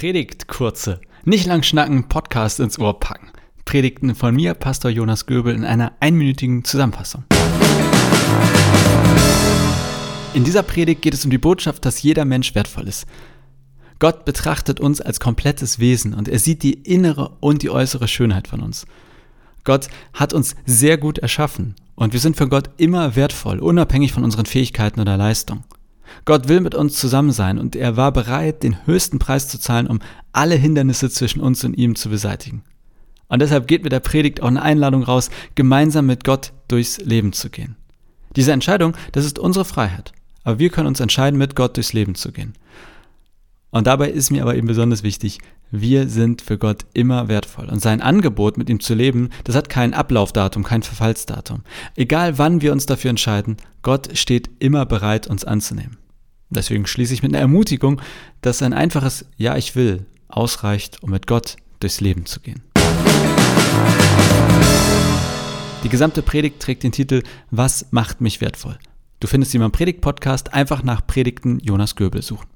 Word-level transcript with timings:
Predigt 0.00 0.48
kurze, 0.48 0.98
nicht 1.26 1.44
lang 1.44 1.62
schnacken, 1.62 2.08
Podcast 2.08 2.58
ins 2.58 2.78
Ohr 2.78 2.98
packen. 2.98 3.28
Predigten 3.66 4.14
von 4.14 4.34
mir, 4.34 4.54
Pastor 4.54 4.90
Jonas 4.90 5.26
Göbel, 5.26 5.54
in 5.54 5.62
einer 5.62 5.92
einminütigen 6.00 6.64
Zusammenfassung. 6.64 7.24
In 10.32 10.44
dieser 10.44 10.62
Predigt 10.62 11.02
geht 11.02 11.12
es 11.12 11.26
um 11.26 11.30
die 11.30 11.36
Botschaft, 11.36 11.84
dass 11.84 12.00
jeder 12.00 12.24
Mensch 12.24 12.54
wertvoll 12.54 12.88
ist. 12.88 13.04
Gott 13.98 14.24
betrachtet 14.24 14.80
uns 14.80 15.02
als 15.02 15.20
komplettes 15.20 15.80
Wesen 15.80 16.14
und 16.14 16.28
er 16.28 16.38
sieht 16.38 16.62
die 16.62 16.72
innere 16.72 17.36
und 17.40 17.60
die 17.60 17.68
äußere 17.68 18.08
Schönheit 18.08 18.48
von 18.48 18.60
uns. 18.60 18.86
Gott 19.64 19.88
hat 20.14 20.32
uns 20.32 20.56
sehr 20.64 20.96
gut 20.96 21.18
erschaffen 21.18 21.74
und 21.94 22.14
wir 22.14 22.20
sind 22.20 22.38
für 22.38 22.48
Gott 22.48 22.70
immer 22.78 23.16
wertvoll, 23.16 23.58
unabhängig 23.58 24.12
von 24.12 24.24
unseren 24.24 24.46
Fähigkeiten 24.46 24.98
oder 24.98 25.18
Leistungen. 25.18 25.64
Gott 26.24 26.48
will 26.48 26.60
mit 26.60 26.74
uns 26.74 26.98
zusammen 26.98 27.32
sein 27.32 27.58
und 27.58 27.76
er 27.76 27.96
war 27.96 28.12
bereit, 28.12 28.62
den 28.62 28.86
höchsten 28.86 29.18
Preis 29.18 29.48
zu 29.48 29.58
zahlen, 29.58 29.86
um 29.86 30.00
alle 30.32 30.54
Hindernisse 30.54 31.10
zwischen 31.10 31.40
uns 31.40 31.64
und 31.64 31.74
ihm 31.74 31.96
zu 31.96 32.08
beseitigen. 32.08 32.62
Und 33.28 33.40
deshalb 33.40 33.68
geht 33.68 33.84
mit 33.84 33.92
der 33.92 34.00
Predigt 34.00 34.42
auch 34.42 34.48
eine 34.48 34.62
Einladung 34.62 35.02
raus, 35.02 35.30
gemeinsam 35.54 36.06
mit 36.06 36.24
Gott 36.24 36.52
durchs 36.68 36.98
Leben 36.98 37.32
zu 37.32 37.48
gehen. 37.48 37.76
Diese 38.36 38.52
Entscheidung, 38.52 38.94
das 39.12 39.24
ist 39.24 39.38
unsere 39.38 39.64
Freiheit. 39.64 40.12
Aber 40.42 40.58
wir 40.58 40.70
können 40.70 40.88
uns 40.88 41.00
entscheiden, 41.00 41.38
mit 41.38 41.54
Gott 41.54 41.76
durchs 41.76 41.92
Leben 41.92 42.14
zu 42.14 42.32
gehen. 42.32 42.54
Und 43.70 43.86
dabei 43.86 44.10
ist 44.10 44.30
mir 44.30 44.42
aber 44.42 44.56
eben 44.56 44.66
besonders 44.66 45.02
wichtig, 45.02 45.38
wir 45.70 46.08
sind 46.08 46.42
für 46.42 46.58
Gott 46.58 46.86
immer 46.92 47.28
wertvoll. 47.28 47.68
Und 47.68 47.80
sein 47.80 48.02
Angebot, 48.02 48.58
mit 48.58 48.68
ihm 48.68 48.80
zu 48.80 48.94
leben, 48.94 49.30
das 49.44 49.54
hat 49.54 49.68
kein 49.68 49.94
Ablaufdatum, 49.94 50.64
kein 50.64 50.82
Verfallsdatum. 50.82 51.62
Egal 51.94 52.38
wann 52.38 52.62
wir 52.62 52.72
uns 52.72 52.86
dafür 52.86 53.10
entscheiden, 53.10 53.58
Gott 53.82 54.18
steht 54.18 54.50
immer 54.58 54.86
bereit, 54.86 55.28
uns 55.28 55.44
anzunehmen. 55.44 55.98
Deswegen 56.50 56.86
schließe 56.86 57.14
ich 57.14 57.22
mit 57.22 57.32
einer 57.32 57.40
Ermutigung, 57.40 58.00
dass 58.42 58.62
ein 58.62 58.72
einfaches 58.72 59.24
Ja, 59.36 59.56
ich 59.56 59.76
will 59.76 60.04
ausreicht, 60.28 61.02
um 61.02 61.10
mit 61.10 61.26
Gott 61.26 61.56
durchs 61.78 62.00
Leben 62.00 62.26
zu 62.26 62.40
gehen. 62.40 62.62
Die 65.84 65.88
gesamte 65.88 66.22
Predigt 66.22 66.60
trägt 66.60 66.82
den 66.82 66.92
Titel 66.92 67.22
Was 67.50 67.86
macht 67.90 68.20
mich 68.20 68.40
wertvoll? 68.40 68.78
Du 69.20 69.28
findest 69.28 69.52
sie 69.52 69.58
im 69.58 69.72
Predigt-Podcast 69.72 70.52
einfach 70.52 70.82
nach 70.82 71.06
Predigten 71.06 71.58
Jonas 71.60 71.94
Göbel 71.94 72.22
suchen. 72.22 72.46